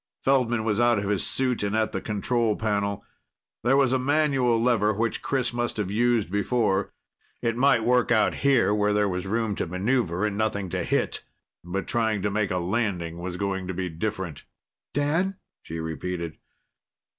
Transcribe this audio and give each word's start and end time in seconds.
Feldman 0.23 0.63
was 0.63 0.79
out 0.79 0.97
of 0.97 1.09
his 1.09 1.23
suit 1.27 1.61
and 1.61 1.75
at 1.77 1.91
the 1.91 2.01
control 2.01 2.55
panel. 2.55 3.05
There 3.63 3.77
was 3.77 3.93
a 3.93 3.99
manual 3.99 4.59
lever, 4.59 4.95
which 4.95 5.21
Chris 5.21 5.53
must 5.53 5.77
have 5.77 5.91
used 5.91 6.31
before. 6.31 6.91
It 7.43 7.55
might 7.55 7.83
work 7.83 8.11
out 8.11 8.33
here 8.33 8.73
where 8.73 8.93
there 8.93 9.07
was 9.07 9.27
room 9.27 9.53
to 9.57 9.67
maneuver 9.67 10.25
and 10.25 10.35
nothing 10.35 10.69
to 10.71 10.83
hit. 10.83 11.23
But 11.63 11.85
trying 11.85 12.23
to 12.23 12.31
make 12.31 12.49
a 12.49 12.57
landing 12.57 13.19
was 13.19 13.37
going 13.37 13.67
to 13.67 13.75
be 13.75 13.89
different. 13.89 14.43
"Dan?" 14.91 15.35
she 15.61 15.77
repeated. 15.79 16.37